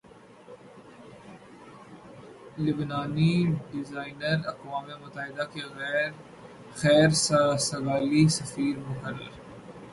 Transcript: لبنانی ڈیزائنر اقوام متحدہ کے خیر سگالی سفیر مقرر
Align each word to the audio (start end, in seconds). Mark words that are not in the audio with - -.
لبنانی 2.63 3.33
ڈیزائنر 3.71 4.37
اقوام 4.51 4.85
متحدہ 5.03 5.45
کے 5.53 5.61
خیر 6.79 7.09
سگالی 7.67 8.23
سفیر 8.37 8.75
مقرر 8.87 9.33